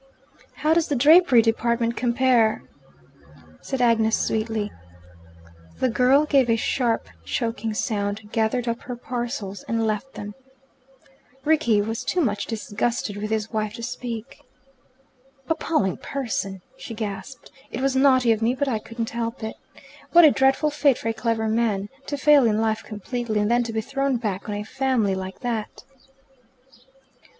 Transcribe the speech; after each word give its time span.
"How 0.55 0.73
does 0.73 0.87
the 0.87 0.95
drapery 0.95 1.43
department 1.43 1.95
compare?" 1.95 2.63
said 3.61 3.83
Agnes 3.83 4.17
sweetly. 4.17 4.71
The 5.77 5.89
girl 5.89 6.25
gave 6.25 6.49
a 6.49 6.55
sharp 6.55 7.07
choking 7.23 7.75
sound, 7.75 8.31
gathered 8.31 8.67
up 8.67 8.81
her 8.81 8.95
parcels, 8.95 9.61
and 9.67 9.85
left 9.85 10.13
them. 10.15 10.33
Rickie 11.45 11.83
was 11.83 12.03
too 12.03 12.19
much 12.19 12.47
disgusted 12.47 13.15
with 13.15 13.29
his 13.29 13.53
wife 13.53 13.75
to 13.75 13.83
speak. 13.83 14.41
"Appalling 15.47 15.97
person!" 15.97 16.63
she 16.75 16.95
gasped. 16.95 17.51
"It 17.69 17.81
was 17.81 17.95
naughty 17.95 18.31
of 18.31 18.41
me, 18.41 18.55
but 18.55 18.67
I 18.67 18.79
couldn't 18.79 19.11
help 19.11 19.43
it. 19.43 19.55
What 20.13 20.25
a 20.25 20.31
dreadful 20.31 20.71
fate 20.71 20.97
for 20.97 21.09
a 21.09 21.13
clever 21.13 21.47
man! 21.47 21.89
To 22.07 22.17
fail 22.17 22.47
in 22.47 22.59
life 22.59 22.81
completely, 22.83 23.39
and 23.39 23.51
then 23.51 23.61
to 23.65 23.71
be 23.71 23.81
thrown 23.81 24.17
back 24.17 24.49
on 24.49 24.55
a 24.55 24.63
family 24.63 25.13
like 25.13 25.41
that!" 25.41 25.83